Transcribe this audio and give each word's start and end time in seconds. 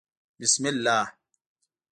_بسم 0.41 0.63
الله. 0.73 1.01